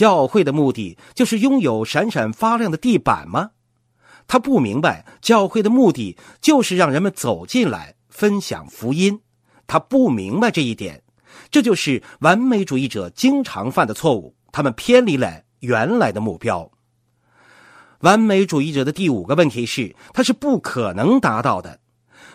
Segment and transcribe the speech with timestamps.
[0.00, 3.50] 教会的目的就是拥有闪闪发亮的地板吗？
[4.26, 9.20] 他不明白，教会的目的就是让人们走进来分享福音。
[9.66, 11.02] 他不明白这一点，
[11.50, 14.34] 这就是完美主义者经常犯的错误。
[14.50, 16.70] 他们偏离了原来的目标。
[17.98, 21.78] 完美主义者的第五个问题是，他是不可能达到的。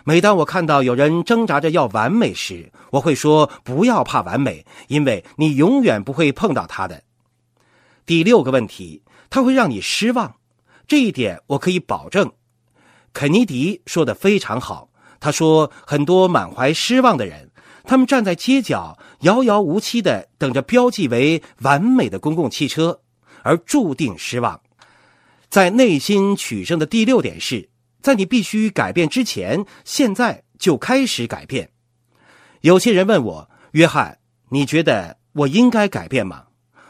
[0.04, 7.02] 每当我看到有人挣扎着要完美时，我会说：“不要怕完美，因为你永远不会碰到他的。”
[8.06, 10.36] 第六个问题，它会让你失望，
[10.86, 12.32] 这一点我可以保证。
[13.12, 14.88] 肯尼迪说的非常好，
[15.20, 17.50] 他说：“很多满怀失望的人，
[17.84, 23.00] 他们站在街角，遥遥无期的等着标记为完美的公共汽车，
[23.42, 24.60] 而注定失望。”
[25.50, 27.68] 在内心取胜的第六点是。
[28.02, 31.72] 在你必须改变之前，现在就开始改变。
[32.60, 36.45] 有些人问我，约翰，你觉得我应该改变吗？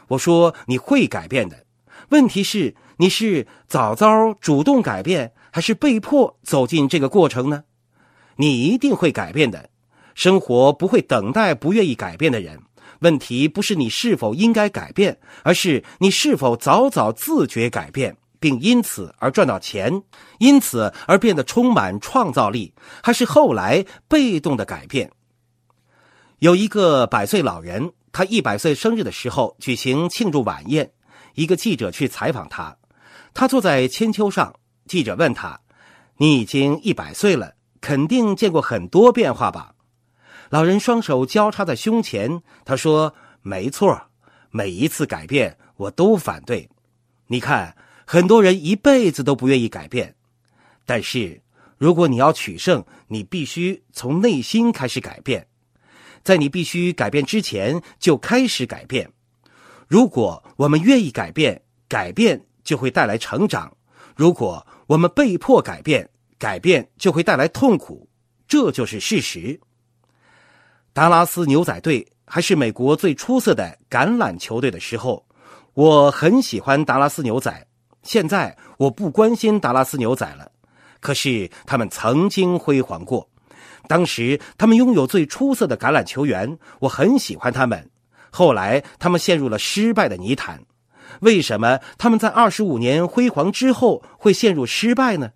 [0.07, 1.65] 我说你会改变的。
[2.09, 7.63] 问题是，你是早早主动改变，还是被迫走进这个过程呢？
[8.37, 9.69] 你一定会改变的。
[10.13, 12.59] 生活不会等待不愿意改变的人。
[12.99, 18.17] 问题不是你是否应该改变，而是你是否早早自觉改变。
[18.39, 20.03] 并因此而赚到钱，
[20.37, 22.71] 因此而变得充满创造力，
[23.01, 25.11] 还是后来被动的改变？
[26.37, 30.91] 有一个百岁老人，他一百岁生日的时候举行庆祝晚宴，
[31.35, 32.75] 一个记者去采访他，
[33.31, 34.55] 他坐在千秋上。
[34.87, 35.61] 记者问他
[36.17, 39.75] ：“你已经一百岁了，肯定见过很多变化吧？”
[40.49, 44.09] 老人双手交叉在胸前，他说：“没错，
[44.49, 46.67] 每一次改变我都反对。
[47.27, 47.77] 你看。”
[48.09, 50.15] 很多人一辈子都不愿意改变，
[50.85, 51.41] 但是
[51.77, 55.45] 如果你要取胜，你必须从内心开始改变，
[56.27, 59.09] 在你必须改变之前就开始改变。
[59.87, 63.71] 如果我们愿意改变，改变就会带来成长；
[64.13, 68.09] 如果我们被迫改变，改变就会带来痛苦。
[68.45, 69.57] 这就是事实。
[70.91, 75.25] 达拉斯牛仔队还是美国最出色的橄榄球队的时候，
[75.75, 77.67] 我很喜欢达拉斯牛仔。
[78.03, 80.51] 现在我不关心达拉斯牛仔了，
[80.99, 83.29] 可是他们曾经辉煌过。
[83.87, 87.89] 当时他们拥有最出色的橄榄球员，我很喜欢他们。
[88.29, 90.61] 后来他们陷入了失败的泥潭。
[91.21, 95.31] 为什么他们在二十五年辉煌之后会陷入失败呢？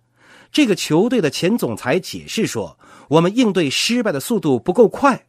[0.52, 5.24] 这个球队的前总裁解释说：“我们应对失败的速度不够快。”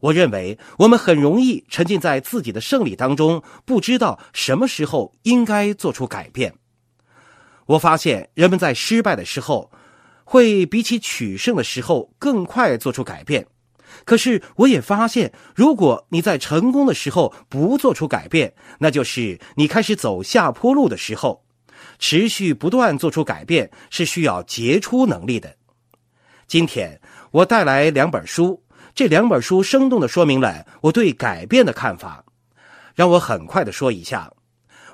[0.00, 6.54] 我认为我们很容易沉浸在自己的胜利当中，不知道什么时候应该做出改变。
[7.66, 9.70] 我发现人们在失败的时候，
[10.32, 13.44] 会比起取胜的时候更快做出改变。
[14.04, 21.42] 可是我也发现，如果你在成功的时候不做出改变，那就是你开始走下坡路的时候。
[21.98, 25.56] 持续不断做出改变是需要杰出能力的。
[26.46, 27.00] 今天
[27.32, 28.62] 我带来两本书。
[28.94, 32.24] 这两本书生动的说明了我对改变的看法。
[32.94, 34.32] 让我很快的说一下，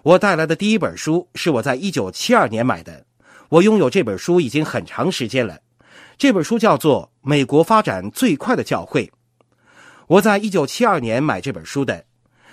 [0.03, 3.05] 我带来的第一本书是我在一九七二年买的。
[3.49, 5.61] 我拥有这本书已经很长时间了。
[6.19, 9.07] 这本书叫做《美国发展最快的教会》。
[10.07, 12.05] 我在一九七二年买这本书的，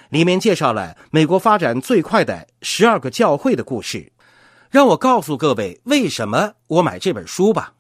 [0.10, 4.12] 里面介绍了美国发展最快的十二个教会的故事。
[4.70, 7.74] 让我告诉各位为什么我买这本书吧。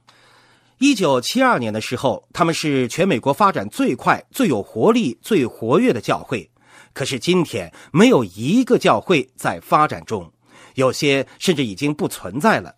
[0.78, 6.50] 一九七二年的时候，他们是全美国发展最快、最有活力、最活跃的教会。
[6.94, 10.32] 可是今天，没有一个教会在发展中，
[10.76, 12.76] 有些甚至已经不存在了。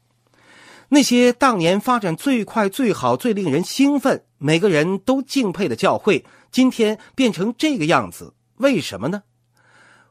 [0.89, 9.23] 那些当年发展最快、最好、最令人兴奋、每个人都敬佩的教会，今天变成这个样子，为什么呢？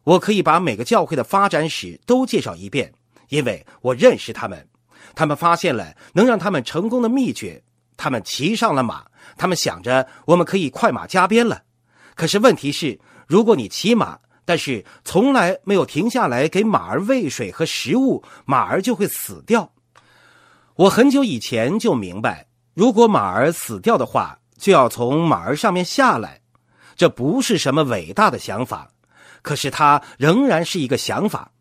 [0.02, 2.92] 我可以把每个教会的发展史都介绍一遍，
[3.28, 4.68] 因为我认识他们，
[5.14, 7.62] 他们发现了能让他们成功的秘诀。
[7.96, 9.04] 他们骑上了马，
[9.36, 11.62] 他们想着我们可以快马加鞭了。
[12.16, 12.98] 可是问题是，
[13.28, 19.72] 如果你骑马，但是从来没有停下来给马儿喂水和食物，马儿就会死掉。
[20.76, 26.40] 我很久以前就明白，如果马儿死掉的话，就要从马儿上面下来。
[26.96, 28.90] 这不是什么伟大的想法，
[29.42, 31.52] 可是它仍然是一个想法。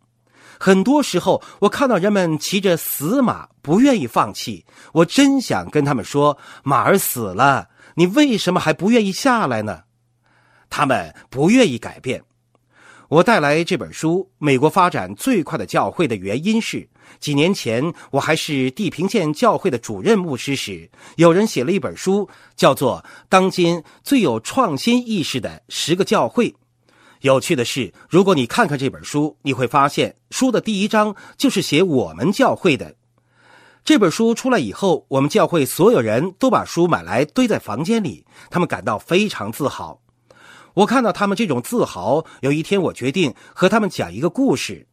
[0.60, 4.66] 很多时候，我看到人们骑着死马，不愿意放弃。
[4.94, 9.84] 我真想跟他们说：“马儿死了，你为什么还不愿意下来呢？”
[10.72, 12.24] 他们不愿意改变。
[13.10, 16.90] 我带来这本书《美国发展最快的教会》的原因是，
[17.20, 26.50] 几年前我还是地平线教会的主任牧师时，有人写了一本书，叫做《当今最有创新意识的十个教会》。
[27.22, 32.96] 有趣的是，如果你看看这本书，你会发现书的第一章就是写我们教会的。
[33.86, 40.02] 这本书出来以后，我们教会所有人都把书买来堆在房间里，他们感到非常自豪。
[40.74, 44.88] 我看到他们这种自豪，有一天我决定和他们讲一个故事。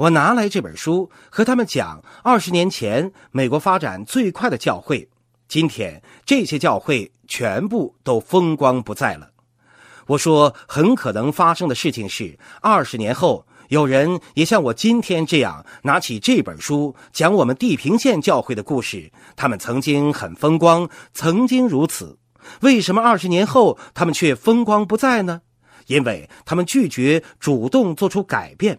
[0.00, 5.06] 我拿来这本书和他们讲二十年前美国发展最快的教会。
[5.46, 9.28] 今天这些教会全部都风光不再了。
[10.06, 19.12] 我说，很可能发生的事情是，二十年后有人也像我今天这样拿起这本书讲我们地平线教会的故事。
[19.36, 22.18] 他们曾经很风光，曾经如此。
[22.62, 25.42] 为什么二十年后他们却风光不再呢？
[25.88, 28.78] 因为他们拒绝主动做出改变。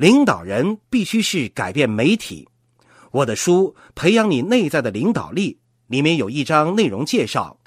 [0.00, 2.48] 领导人必须是改变媒体。
[3.10, 5.52] 我的书《培养你内在的领导力》
[5.88, 7.58] 里面有一章内容介绍，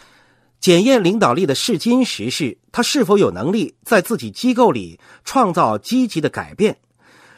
[0.59, 6.75] 检验领导力的试金石是他是否有能力在自己机构里创造积极的改变。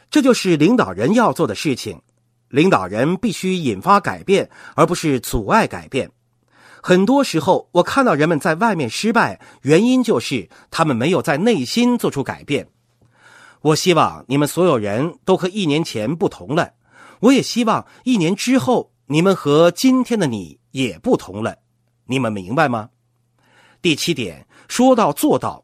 [0.10, 2.02] 这就是领导人要做的事情。
[2.48, 6.10] 领导人必须引发改变，而不是阻碍改变。
[6.82, 12.70] 很多时候，我看到人们在外面失败，原因就是他们没有在内心做出改变。
[13.66, 16.74] 我希望你们所有人都和一年前不同了，
[17.20, 21.58] 我也希望一年之后你们和今天的你也不同了。
[22.06, 22.92] 你们明白吗？
[23.82, 25.64] 第七点，说到做到。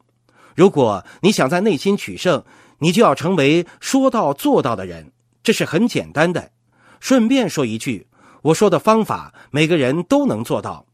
[0.56, 2.44] 如果你想在内心取胜，
[2.80, 5.12] 你就要成为说到做到的人，
[5.44, 6.52] 这是很简单的。
[7.00, 8.08] 顺便说一句，
[8.42, 10.88] 我说的方法每个人都能做到。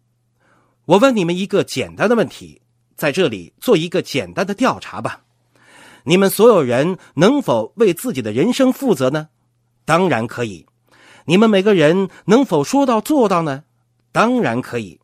[0.83, 2.62] 我问你们一个简单的问题，
[2.98, 5.21] 在这里做一个简单的调查吧。
[6.09, 9.27] 你们所有人能否为自己的人生负责呢？
[9.83, 10.65] 当然可以。
[11.25, 13.65] 你们每个人能否说到做到呢？
[14.13, 15.01] 当然可以。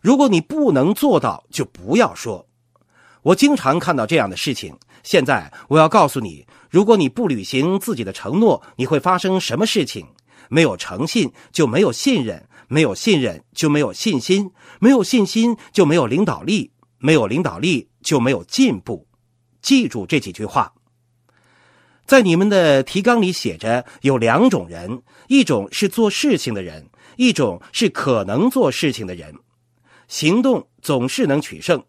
[0.00, 2.46] 如果你不能做到，就不要说。
[3.22, 4.72] 我经常看到这样的事情。
[5.02, 10.06] 现在我要告诉你，如果你不履行自己的承诺，你会发生什么事情？
[10.48, 12.48] 没有诚信，就没有信任。
[12.68, 19.05] 没有信任就没有信心，没有信心就没有领导力，没有领导力就没有进步。
[19.66, 20.72] 记住这几句话。
[22.06, 29.34] 在你们的提纲里写着有两种人：一种是做事情的人，一种是可能做事情的人。
[30.06, 31.82] 行动总是能取胜，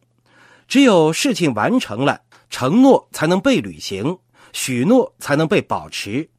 [0.67, 4.17] 只有事情完成了，承诺才能被履行，
[4.53, 6.31] 许诺才能被保持。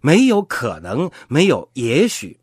[0.00, 2.40] 没有可能，没有也许。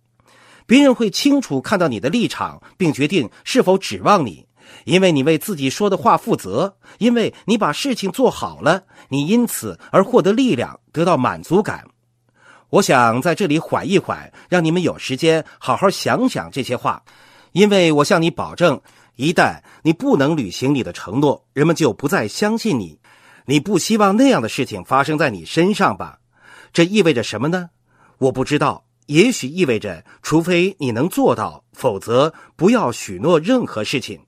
[0.66, 4.47] 别人会清楚看到你的立场，并决定是否指望你，
[4.86, 11.86] 因为你为自己说的话负责，因为你把事情做好了，你因此而获得力量，得到满足感。
[12.70, 17.04] 我想在这里缓一缓，让你们有时间好好想想这些话，
[17.52, 18.82] 因为我向你保证，
[19.16, 23.00] 一旦你不能履行你的承诺，人们就不再相信你。
[23.46, 26.20] 你不希望那样的事情发生在你身上吧？
[26.74, 27.70] 这意味着什么呢？
[28.18, 28.84] 我不知道。
[29.06, 34.20] 也许意味着，除非你能做到，否则不要许诺任何事情。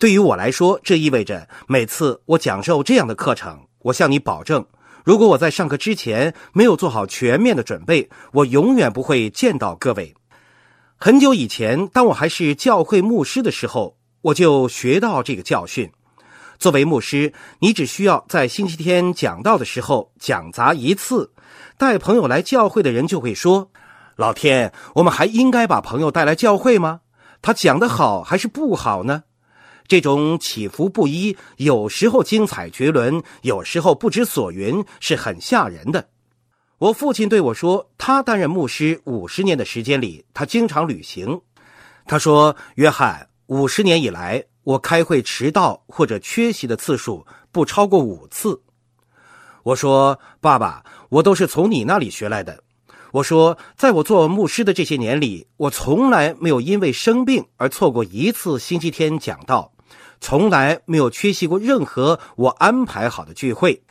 [0.00, 4.64] 对于我来说，这意味着每次我讲授这样的课程，我向你保证，
[5.04, 10.14] 如果我在上课之前没有做好全面的准备，我永远不会见到各位。
[10.96, 15.92] 很久以前，当我还是教会牧师的时候，我就学到这个教训。
[16.58, 21.30] 作为牧师，你只需要在星期天讲道的时候讲砸一次。
[21.76, 23.70] 带朋友来教会的人就会说
[24.16, 27.00] ：“老天，我们还应该把朋友带来教会吗？
[27.42, 29.24] 他讲的好还是不好呢？”
[29.90, 36.06] 这种起伏不一，有时候精彩绝伦，有时候不知所云，是很吓人的。
[36.78, 41.40] 我父亲对我说：“他担任牧师五十年的时间里，他经常旅行。”
[42.06, 48.62] 他说：“约翰，五十年以来，我开会迟到或者缺席的次数不超过五次。”
[49.64, 52.62] 我说：“爸爸。”我都是从你那里学来的。
[53.10, 59.72] 我说，在我做牧师的这些年里，我从来没有因为生病而错过一次星期天讲道，
[60.20, 63.82] 从来没有缺席过任何我安排好的聚会。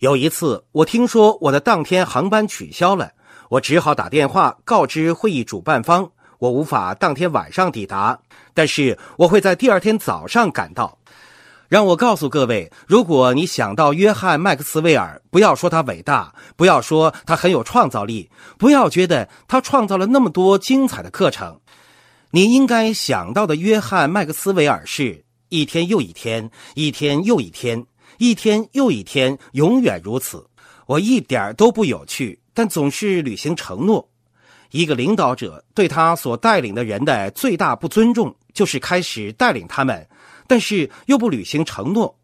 [0.00, 3.12] 有一次，我听说我的当天航班取消了，
[3.48, 8.18] 我只好打电话告知会议主办方，我无法当天晚上抵达，
[8.52, 10.98] 但是我会在第二天早上赶到。
[11.68, 21.60] 让我告诉各位，如果你想到约翰·麦克斯韦尔，不要说他伟大，不要说他很有创造力，不要觉得他创造了那么多精彩的课程，
[22.30, 25.24] 你应该想到的约翰·麦克斯韦尔是
[25.56, 27.86] 一天又一天，一天又一天，
[28.18, 30.46] 一天又一天，永远如此。
[30.84, 34.06] 我一点都不有趣，但总是履行承诺。
[34.70, 40.06] 一个领导者对他所带领的人的最大不尊重，就是开始带领他们。
[40.46, 42.14] 但是又不履行承诺。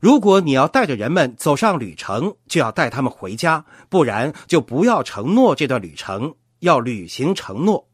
[0.00, 7.86] 如果你要带着人们走上旅程，就要带他们回家，不然就不要承诺这段旅程，要履行承诺。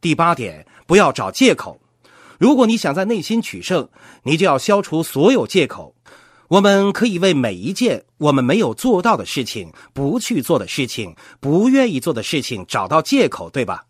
[0.00, 1.78] 第八点，不要找借口。
[2.42, 3.88] 如果你想在内心取胜，
[4.24, 5.94] 你就要消除所有借口。
[6.48, 13.84] 我们可以为每一件我们没有做到的事情、不去做的事情、不愿意做的事情找到借口，对吧？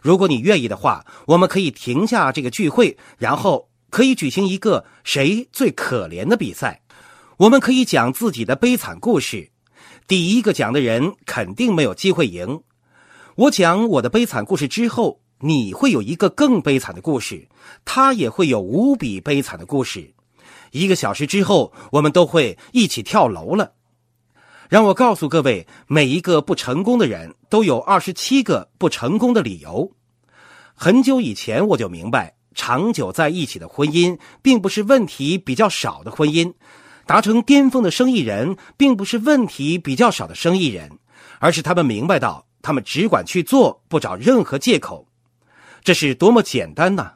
[0.00, 6.80] 如果你愿意的话，我们可以停下这个聚会，然后可以举行一个谁最可怜的比赛。
[7.36, 9.50] 我们可以讲自己的悲惨故事，
[10.08, 12.62] 第一个讲的人肯定没有机会赢。
[13.36, 17.48] 我讲我的悲惨故事之后，你会有一个更悲惨的故事，
[17.84, 20.12] 他也会有无比悲惨的故事。
[20.70, 23.72] 一个小时之后，我们都会一起跳楼了。
[24.68, 29.90] 让我告诉各位，每一个不成功的人都有二十七个不成功的理由。
[30.74, 36.54] 很久以前我就明白，长久在一起的婚姻并不是问题比较少的婚姻，
[37.04, 40.98] 达成巅峰的生意人并不是问题比较少的生意人，
[41.40, 45.08] 而是他们明白到，他们只管去做，不找任何借口。
[45.82, 47.12] 这是多么简单呐！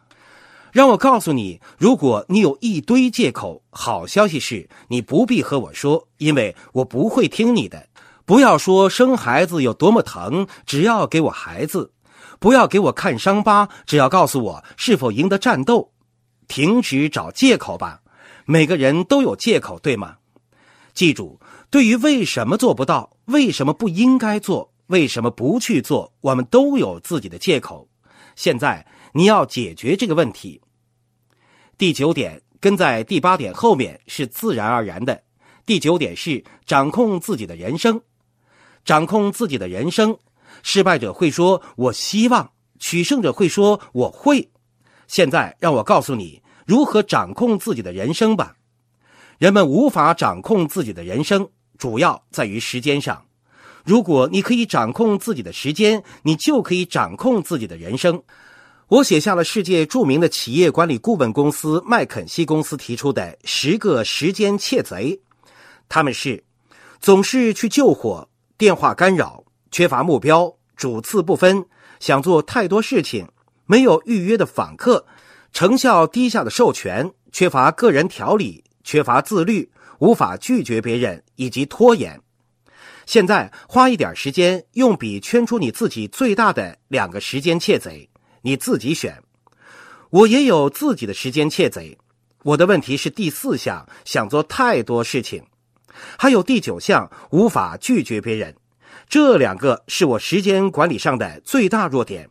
[0.73, 7.88] 让我告诉你，如果你有一堆借口，好消息是你不必和我说，因为我不会听你的。
[8.25, 11.92] 不要说生孩子有多么疼，只要给我孩子；
[12.40, 15.92] 不要给我看伤疤，只要告诉我是否赢得战斗。
[16.49, 18.00] 停止找借口吧，
[18.44, 20.16] 每个人都有借口，对吗？
[20.92, 21.38] 记住，
[21.71, 27.88] 对于为什么做不到、为什么不应该做、为什么不去做，我们都有自己的借口。
[28.37, 30.61] 现在你要解决这个问题。
[31.76, 35.23] 第九点跟在第八点后面是自然而然的。
[35.67, 38.03] 第九点是掌控自己的人生，
[38.85, 40.19] 掌控自己的人生。
[40.62, 44.50] 失败者会说“我希望”，取胜者会说“我会”。
[45.09, 48.57] 现在让我告诉你如何掌控自己的人生吧。
[49.38, 53.26] 人们无法掌控自己的人生，主要在于时间上。
[53.85, 58.23] 如果你可以掌控自己的时间，你就可以掌控自己的人生。
[58.88, 65.21] 我写下了世界著名的企业管理顾问公司麦肯锡公司提出的十个时间窃贼，
[65.88, 66.43] 他们是：
[67.00, 71.67] 总是去救火、电话干扰、缺乏目标、主次不分、
[72.00, 73.29] 想做太多事情、
[73.67, 75.05] 没有预约的访客、
[75.53, 82.21] 成效低下的授权、缺乏个人条理、缺乏自律、无法拒绝别人以及拖延。
[83.07, 88.09] 现在花一点时间，用笔圈出你自己最大的两个时间窃贼。
[88.43, 89.23] 你自己选，
[90.11, 91.97] 我也有自己的时间窃贼。
[92.43, 95.43] 我的问题是第四项，想做太多事情，
[96.19, 98.55] 还有第九项无法拒绝别人。
[99.09, 102.29] 这两个是我时间管理上的最大弱点。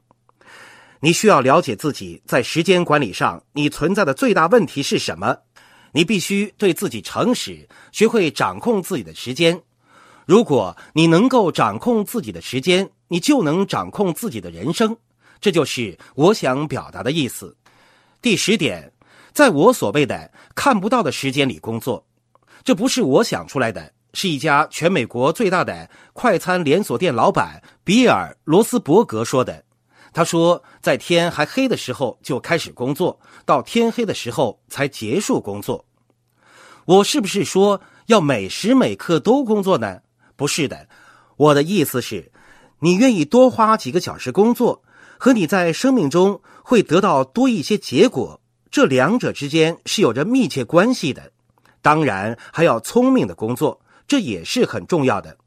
[1.00, 5.36] 你需要了解自己在时间管理上你存在的最大问题是什么。
[5.94, 9.62] 你必须对自己诚实，学会掌控自己的时间。
[10.25, 14.96] 如果你能够掌控自己的时间，你就能掌控自己的人生。
[15.42, 17.56] 这就是我想表达的意思。
[18.22, 18.94] 第十点，
[19.34, 22.06] 在我所谓的看不到的时间里工作，
[22.63, 29.63] 这不是我想出来的，是一家全美国最大的快餐连锁店老板比尔·罗斯伯格说的。
[30.13, 35.84] 他说，在天还黑的时候就开始工作，到天黑的时候才结束工作。
[36.86, 40.01] 我是不是说要每时每刻都工作呢？
[40.43, 40.89] 不是的，
[41.38, 42.29] 我的意思是，
[42.79, 44.83] 你愿意多花几个小时工作。
[45.17, 51.31] 和你在生命中会得到多一些结果，这两者之间是有着密切关系的。
[51.81, 55.38] 当然，还要聪明的工作，这也是很重要的。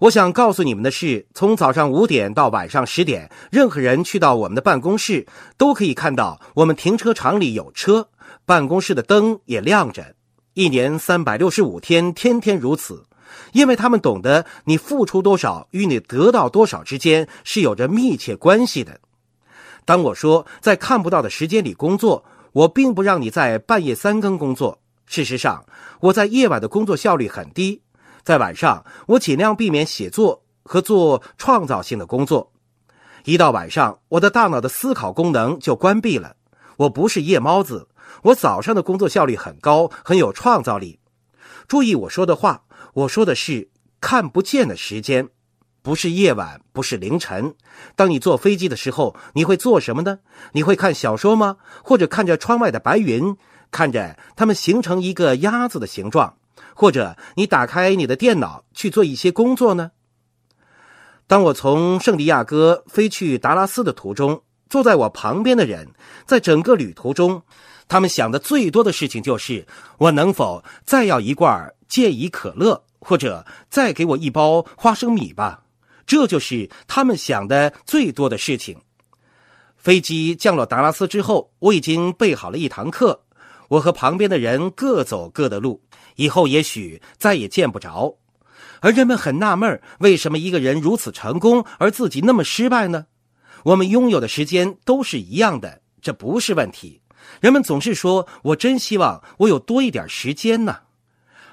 [0.00, 8.08] 我想告诉你们的是，从早上五点到晚上十点，任何人去到我们的办公室，都可以看到我们停车场里有车，
[8.44, 10.16] 办公室的灯也亮着，
[10.54, 13.04] 一年三百六十五天，天天如此。
[13.52, 19.00] 因为他们懂得，你付出多少与你得到多少之间是有着密切关系的。
[19.84, 24.80] 当我说在看不到的时间里工作，我并不让你在半夜三更工作。
[25.06, 25.64] 事实上，
[26.00, 27.82] 我在夜晚的工作效率很低。
[28.22, 32.52] 在晚上，我尽量避免写作和做创造性的工作。
[33.24, 36.36] 一到晚上，我的大脑的思考功能就关闭了。
[36.76, 37.88] 我不是夜猫子，
[38.24, 40.98] 我早上的工作效率很高，很有创造力。
[41.66, 42.64] 注意我说的话。
[42.98, 45.28] 我说的是看不见的时间，
[45.82, 47.54] 不是夜晚，不是凌晨。
[47.94, 50.18] 当你坐飞机的时候，你会做什么呢？
[50.50, 51.58] 你会看小说吗？
[51.84, 53.36] 或者看着窗外的白云，
[53.70, 56.38] 看着它们形成一个鸭子的形状？
[56.74, 59.92] 或者你打开你的电脑去做一些工作呢？
[61.28, 65.90] 当我从圣地亚哥飞去达拉斯的途中，坐在我旁边的人，
[66.26, 67.42] 在整个旅途中，
[67.86, 75.64] 他们想的最多的事情就是我能否再要一罐健怡可乐，或者再给我一包花生米吧。
[76.06, 78.80] 这就是他们想的最多的事情。
[79.76, 83.22] 飞机降落达拉斯之后，我已经备好了一堂课。
[83.68, 85.82] 我和旁边的人各走各的路，
[86.16, 88.16] 以后也许再也见不着。
[88.80, 93.06] 而人们很纳闷为什么一个人如此成功，而自己那么失败呢？
[93.64, 97.02] 我们拥有的时间都是一样的，这不是问题。
[97.40, 100.78] 人们总是说：“我真希望我有多一点时间呢。”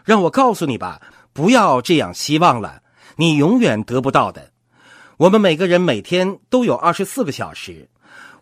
[0.05, 1.01] 让我告诉你吧，
[1.35, 2.81] 不要这样希望了，
[3.17, 4.53] 你永远得不到的。
[5.17, 7.89] 我们每个人每天都有二十四个小时。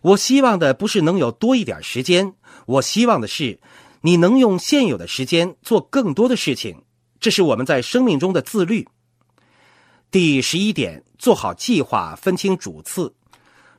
[0.00, 2.34] 我希望的不是能有多一点时间，
[2.66, 3.58] 我希望的是
[4.02, 6.84] 你能用现有的时间做更多的事情。
[7.18, 8.86] 这是我们在生命中的自律。
[10.12, 13.12] 第十一点，做好计划，分清主次。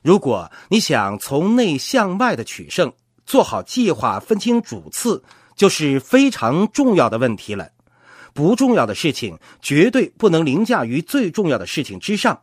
[0.02, 2.92] 如果你想从内向外的取胜，
[3.24, 7.70] 做好计划，分清主次，就是非常重要的问题了。
[8.36, 12.42] 不重要的事情绝对不能凌驾于最重要的事情之上。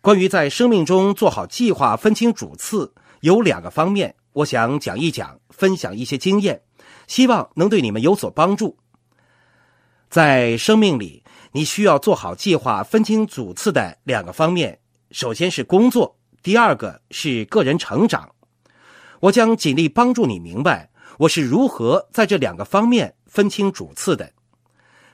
[0.00, 6.62] 关于在生命中做好计划、分清主次，有两个方面，我想讲一讲，分享一些经验，
[7.08, 8.78] 希望能对你们有所帮助。
[10.08, 14.78] 在生命里，你需要做好计划、分清主次的两个方面。
[15.10, 18.30] 首先是工作，第二个是个人成长。
[19.18, 20.88] 我将尽力帮助你明白
[21.18, 24.32] 我是如何在这两个方面分清主次的。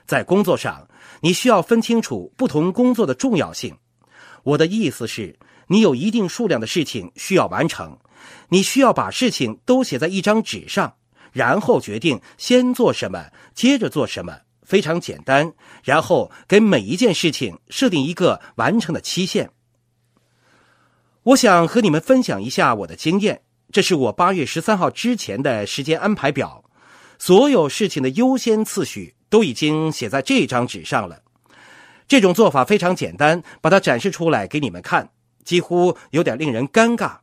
[0.07, 0.87] 在工作上，
[1.21, 3.77] 你需要分清楚不同工作的重要性。
[4.43, 5.37] 我的意思是，
[5.67, 7.99] 你有一定数量的事情需要完成，
[8.49, 10.95] 你需要把事情都写在一张纸上，
[11.33, 14.39] 然后决定先做什么，接着做什么。
[14.63, 19.49] 非常简单，然后给每一件事情设定一个完成的期限。
[21.23, 26.65] 我想和你们分享一下我的经验，这是我八月十三号之前的时间安排表，
[27.17, 31.21] 所有事情的优先次序都已经写在这张纸上了。
[32.07, 35.09] 这种做法非常简单，把它展示出来给你们看，
[35.43, 37.17] 几乎有点令人尴尬。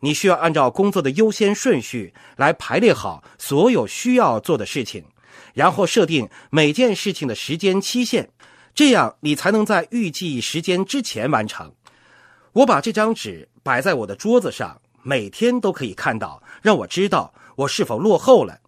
[0.00, 5.04] 你需要按照工作的优先顺序来排列好所有需要做的事情。
[5.54, 8.28] 然后设定每件事情的时间期限，
[8.74, 11.72] 这样你才能在预计时间之前完成。
[12.52, 18.60] 我把这张纸摆在我的桌子上，每天都可以看到，让我知道我是否落后了。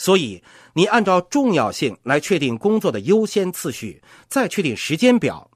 [0.00, 5.50] 所以，你按照重要性来确定工作的优先次序，再确定时间表，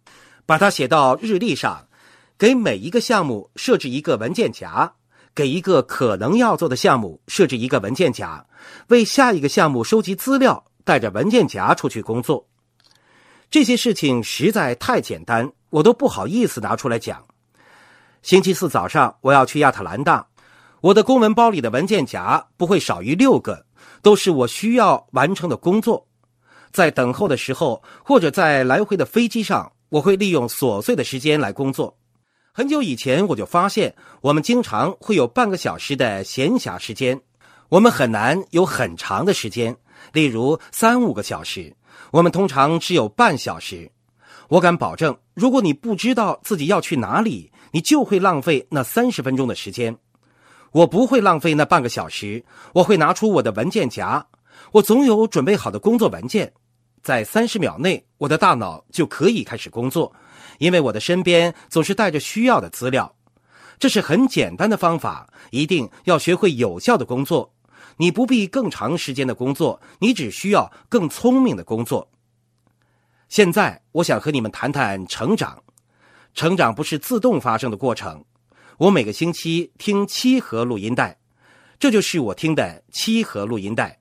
[0.44, 1.88] 把它写到日历上，
[2.36, 4.92] 给每一个项目设置一个文件夹。
[5.34, 8.44] 给一个可能要做的项目设置一个文件夹，
[8.88, 12.46] 为下一个项目收集资料，带着文件夹出去工作。
[13.50, 17.24] 这些事情实在太简单，我都不好意思拿出来讲。
[18.20, 20.28] 星期四早上我要去亚特兰大，
[20.82, 23.64] 我的公文包里的文件夹不会少于六个，
[24.04, 26.06] 都是我需要完成的工作。
[26.70, 31.96] 在等候的时候，或者在来回的飞机上，我会利用琐碎的时间来工作。
[32.52, 37.20] 很久以前我就发现，我们经常会有半个小时的闲暇时间，
[37.70, 39.74] 我们很难有很长的时间，
[40.12, 41.74] 例如三五个小时。
[42.10, 43.90] 我们通常只有半小时。
[44.48, 49.96] 我敢保证，如果你不知道自己要去哪里，你就会浪费那三十分钟的时间。
[50.74, 54.26] 我不会浪费那半个小时，我会拿出我的文件夹，
[54.72, 56.52] 我总有准备好的工作文件，
[57.00, 60.12] 在三十秒内，我的大脑就可以开始工作。
[60.58, 63.14] 因为我的身边总是带着需要的资料，
[63.78, 65.32] 这是很简单的方法。
[65.52, 67.54] 一定要学会有效的工作。
[67.98, 72.10] 你不必更长时间的工作，你只需要更聪明的工作。
[73.28, 75.62] 现在，我想和你们谈谈成长。
[76.34, 78.24] 成长不是自动发生的过程。
[78.78, 81.16] 我每个星期听七盒录音带，
[81.78, 84.00] 这就是我听的七盒录音带。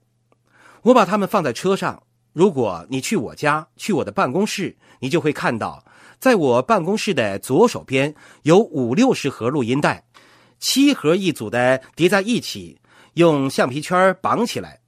[0.82, 2.02] 我把它们放在车上。
[2.32, 5.84] 如果你去我家，去我的办公室，你就会看到。
[6.18, 10.04] 在我办公室的左手边有五六十盒录音带，
[10.58, 12.80] 七盒一组的叠在一起，
[13.12, 14.80] 用橡皮圈绑起来。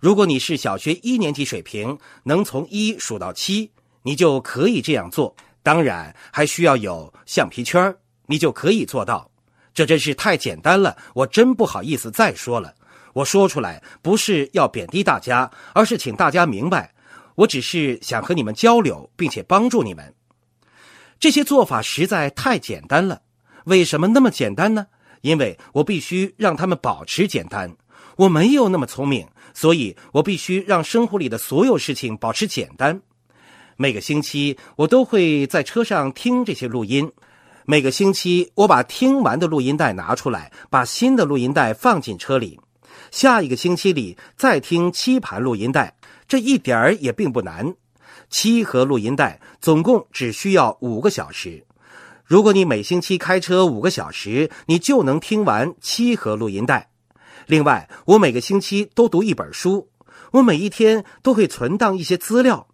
[0.00, 3.70] 如果你是小学一年级水平，能从一数到七，
[4.02, 5.34] 你就可以这样做。
[5.62, 9.30] 当然，还需要有橡皮圈，你就可以做到。
[9.72, 12.74] 这真是太简单了，我真不好意思再说了。
[13.12, 16.94] 我说出来不是要贬低大家，而是请大家明白，
[17.34, 20.14] 我只是想和你们交流，并且帮助你们。
[21.18, 23.22] 这些做法实在太简单了，
[23.64, 24.86] 为什么那么简单呢？
[25.22, 27.76] 因为我必须让他们保持简单。
[28.16, 33.00] 我没有那么聪明，所以我必须让生活里的所有事情保持简单。
[33.76, 37.10] 每个星期我都会在车上听这些录音。
[37.66, 42.60] 每个星期我把听完的录音带拿出来，把新的录音带放进车里。
[43.10, 45.96] 下一个星期里再听七盘录音带，
[46.28, 47.74] 这一点儿也并不难。
[48.28, 51.64] 七盒录音带总共只需要五个小时。
[52.24, 56.90] 如果你每星期开车五个小时，你就能听完七盒录音带。
[57.46, 59.88] 另外，我每个星期都读一本书，
[60.32, 62.66] 我每一天都会存档一些资料。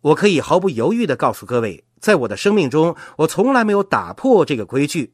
[0.00, 5.10] 我可以毫不犹豫地告诉各位，在我的生命中，我从来没有打破这个规矩。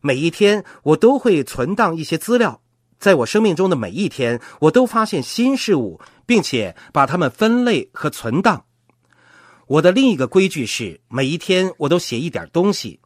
[0.00, 2.60] 每一天，我都会存档一些资料。
[2.98, 8.64] 在我生命中的每一天，我都发现新事物，并且把它们分类和存档。
[9.68, 12.98] 我的另一个规矩是，每一天我都写一点东西。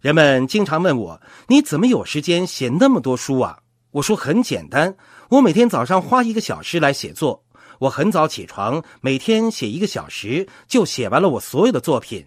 [0.00, 3.58] 人们经常问我：“你怎么有时间写那么多书啊？”
[3.90, 4.94] 我说：“很简单，
[5.30, 7.42] 我每天早上花一个小时来写作。
[7.80, 12.24] 我很早起床，每天写一个小时，就写完了我所有的作品。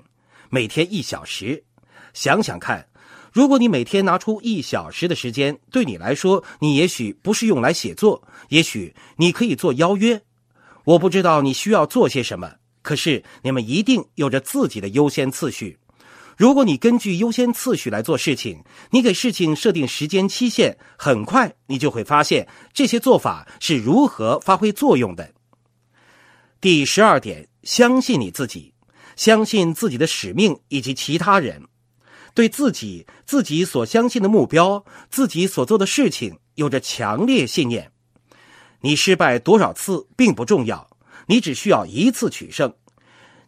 [0.53, 1.63] 每天一小时，
[2.13, 2.87] 想想看，
[3.31, 10.21] 如果你每天拿出一小时的时间，对你来说，你也许不是用来写作，也许你可以做邀约。
[10.83, 15.79] 我不知道你需要做些什么，可是你们一定有着自己的优先次序。”
[16.37, 25.31] 如果你根据优先次序来做事情，你给事情设定时间期限，很快你就会发现这些做法是如何发挥作用的。
[26.61, 28.72] 第十二点，相信你自己，
[29.15, 31.63] 相信自己的使命以及其他人，
[32.33, 37.91] 对自己、自己所相信的目标、自己所做的事情有着强烈信念。
[38.81, 40.89] 你失败多少次并不重要，
[41.27, 42.73] 你只需要一次取胜。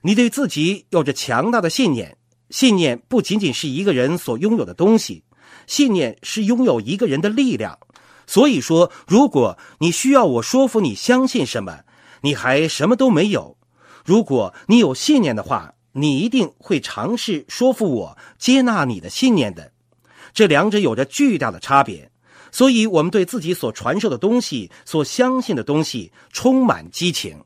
[0.01, 2.17] 你对自己有着强大的信念。
[2.51, 5.23] 信念不仅仅是一个人所拥有的东西，
[5.65, 7.80] 信念是拥有一个人的力量。
[8.28, 11.82] 所以说，如果你需要我说服你相信什么，
[12.21, 13.55] 你还什么都没有；
[14.06, 19.72] 如果你有信念的话，你一定会尝试说服我接纳你的信念的。
[20.32, 22.12] 这两者有着巨大的差别。
[22.52, 27.44] 所以，我们对自己所传授的东西、所相信的东西充满激情。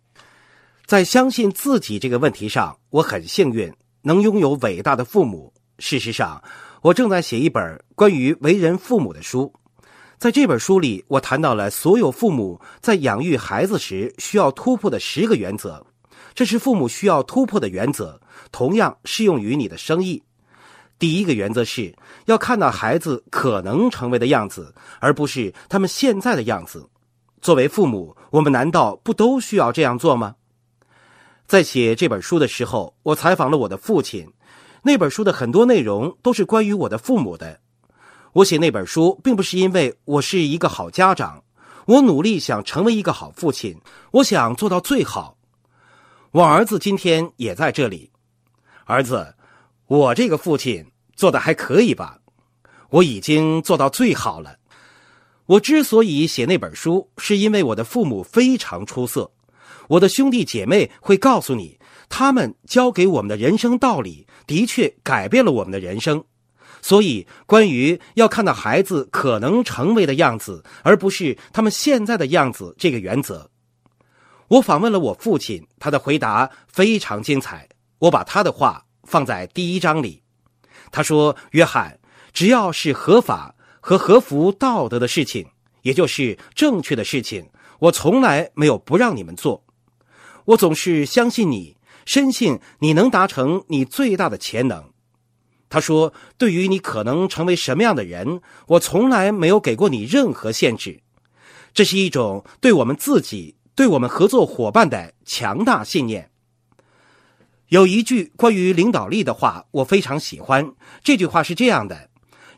[0.85, 3.73] 在相信自己这个问题上，我很幸运。
[4.01, 5.51] 能拥有伟大的父母。
[5.79, 6.43] 事实上，
[6.81, 9.51] 我正在写一本关于为人父母的书。
[10.17, 15.85] 在这本书里，我谈到了所有父母在养育孩子时需要突破的十个原则。
[16.39, 20.23] 这是父母需要突破的原则，同样适用于你的生意。
[20.97, 21.93] 第一个原则是
[22.27, 26.87] 要看到孩子可能成为的样子，而不是他们现在的样子。
[27.41, 30.35] 作为父母，我们难道不都需要这样做吗？
[31.45, 34.31] 在写这本书的时候，我采访了我的父亲。
[34.83, 37.59] 那本书的很多内容都是关于我的父母的。
[38.31, 41.43] 我写那本书，并不是因为我是一个好家长，
[41.85, 45.35] 我努力想成为一个好父亲，我想做到最好。
[46.31, 48.11] 我儿子今天也在这里。
[48.85, 49.33] 儿子，
[49.87, 52.19] 我这个父亲做的还可以吧？
[52.91, 54.57] 我已经做到最好了。
[55.47, 59.31] 我之所以写那本书，是因为我的父母非常出色。
[59.87, 66.23] 我的兄弟姐妹会告诉你，他们教给我们的人生道理的确改变了我们的人生。
[66.83, 73.49] 所以，关于要看到孩子可能成为的样子，而不是他们现在的样子这个原则，
[74.49, 77.69] 我访问了我父亲，他的回答非常精彩。
[77.99, 80.23] 我把他的话放在第一章里。
[80.91, 81.99] 他说：“约翰，
[82.33, 85.45] 只要是合法和合乎道德的事情，
[85.83, 89.63] 也就是正确的事情，我从来没有不让你们做。”
[90.45, 94.91] 我总是相信你，深信你能达成你最大的潜能。
[95.69, 101.03] 他说：“对于你可能成为什么样的人，我从来没有给过你任何限制。
[101.71, 106.29] 这是一种对我们自己、对我们合作伙伴的强大信念。”
[107.69, 110.73] 有一句关于领导力的话，我非常喜欢。
[111.01, 112.09] 这句话是这样的：“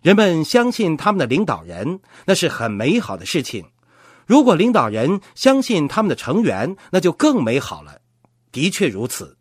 [0.02, 3.68] 人们相信他们的领导人，那是很美好的事情。”
[4.26, 8.02] 如果领导人相信他们的成员，那就更美好了。
[8.52, 9.38] 的确如此。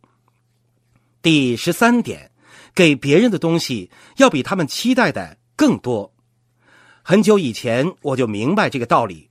[1.22, 2.30] 第十三点，
[2.74, 6.12] 给别人的东西要比他们期待的更多。
[7.02, 9.29] 很久以前我就明白这个道理。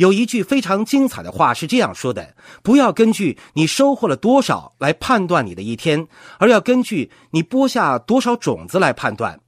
[0.00, 6.08] 有一句非常精彩的话是这样说的：不要根据你收获了多少来判断你的一天，
[6.38, 9.38] 而要根据你播下多少种子来判断。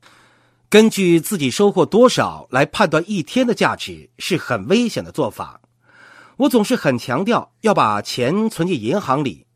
[0.69, 5.59] 根据自己收获多少来判断一天的价值是很危险的做法。
[6.37, 9.47] 我总是很强调要把钱存进银行里。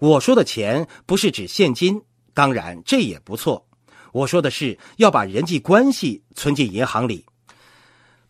[0.00, 2.02] 我说的钱不是指现金，
[2.34, 3.66] 当然这也不错。
[4.12, 7.24] 我说的是要把人际关系存进银行里。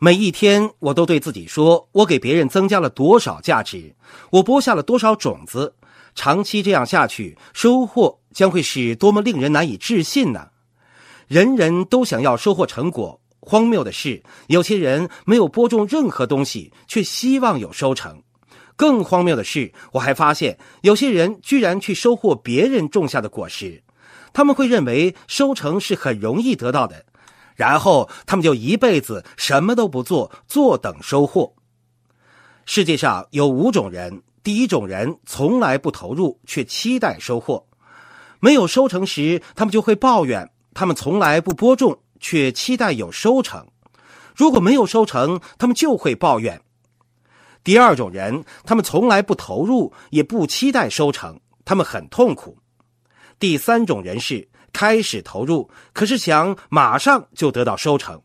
[0.05, 3.95] 每一天，我都对自己说：我给别人增加了多少价值？
[4.33, 5.77] 我播下了多少种子？
[6.17, 10.49] 长期这样下去，收获将会是多么令人难以置信呢？
[11.29, 18.21] 人人都想要收获成果，荒谬的是，有些人没有播种任何东西，却希望有收成。
[18.75, 23.81] 更荒谬的是，我还发现有些人居然去收获别人种下的果实，
[24.33, 27.05] 他们会认为收成是很容易得到的，
[27.55, 31.55] 然后他们就一辈子什么都不做，坐等收获。
[32.65, 37.67] 世界上有五种人，第一种人从来不投入，却期待收获；
[38.41, 41.99] 没有收成时，他们就会抱怨；他们从来不播种。
[42.25, 43.67] 却期待有收成，
[44.37, 46.63] 如果没有收成，他们就会抱怨。
[47.65, 52.57] 第二种人，他们从来不投入，也不期待收成，他们很痛苦。
[53.41, 58.21] 第三种人是开始投入，可是想马上就得到收成。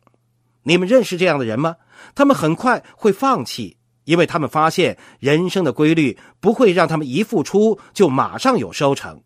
[0.64, 1.76] 你们认识这样的人吗？
[2.14, 9.22] 他们很快会放弃，因为他们发现人生的规律不会让他们一付出就马上有收成。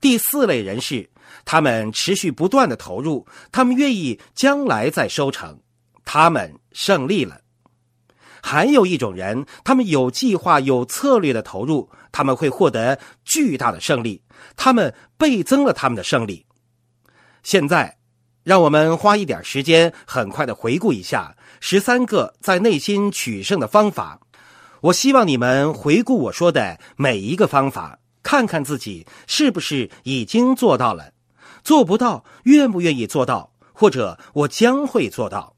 [0.00, 1.10] 第四类人是。
[1.46, 5.58] 他们持续不断的投入，他们愿意将来再收成，
[6.04, 7.40] 他们胜利了。
[8.42, 14.22] 还有一种人，他们有计划、有策略的投入，他们会获得巨大的胜利，
[14.56, 16.46] 他们倍增了他们的胜利。
[17.44, 17.98] 现在，
[18.42, 24.18] 让我们花一点时间，很快的回顾一下十三个在内心取胜的方法。
[24.80, 31.12] 我希望你们回顾我说的每一个方法，看看自己是不是已经做到了。
[31.62, 33.52] 做不到，愿不愿意做到？
[33.74, 35.54] 或者我将会做到。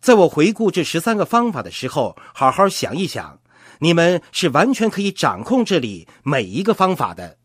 [0.00, 3.40] 在我回顾这十三个方法的时候，好好想一想，
[3.78, 7.38] 你们是完全可以掌控这里每一个方法的。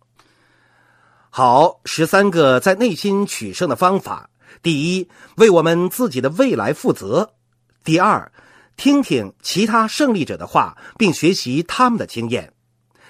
[1.30, 4.30] 好，十三个在内心取胜的方法：
[4.64, 7.30] 第一，为我们自己的未来负责；
[7.84, 8.32] 第二，
[8.76, 12.50] 听听其他胜利者的话，并学习他们的经验；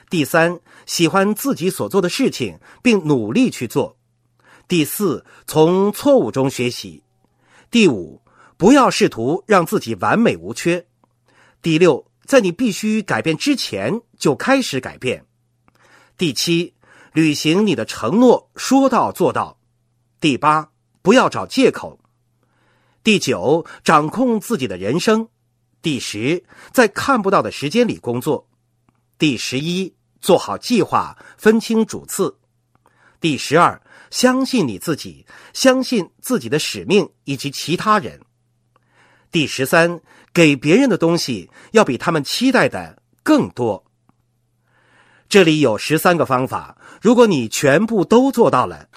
[0.09, 3.95] 第三，喜欢自己所做的事情，并努力去做。
[4.67, 7.01] 第四，从错误中学习；
[7.71, 8.21] 第五，
[8.57, 10.83] 不要试图让自己完美无缺；
[11.61, 15.21] 第六，在你必须改变之前就开始改变；
[16.17, 16.73] 第七，
[17.19, 19.57] 履行你的承诺，说到做到；
[20.21, 21.99] 第八，不要找借口；
[23.03, 25.27] 第九，掌控自己的人生；
[25.81, 28.47] 第十，在看不到的时间里工作；
[29.17, 32.37] 第十一，做好计划，分清主次；
[33.19, 33.81] 第十二。
[34.09, 38.21] 相信你自己，相信自己的使命以及其他人。
[39.31, 40.01] 第十三，
[40.33, 43.85] 给别人的东西要比他们期待的更多。
[45.29, 48.87] 这里有十三个方法，如果你全部都做到了，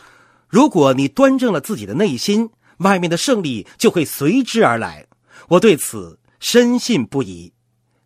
[0.49, 5.09] 如果你端正了自己的内心，外面的胜利就会随之而来。
[5.49, 7.53] 我对此深信不疑。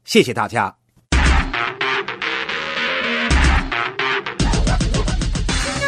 [0.05, 0.75] 谢谢大家。
[1.13, 1.21] 亲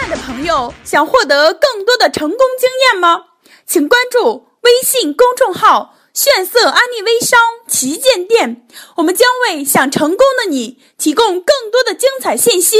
[0.00, 3.24] 爱的朋友想获得更多的成功经验吗？
[3.66, 8.66] 请关注微信公众号“炫色安利微商旗舰店”，
[8.98, 12.76] 我们将为想成功的你提供更多的精彩信息。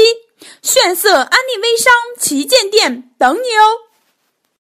[0.61, 3.88] 炫色安利微商旗舰店等你哦！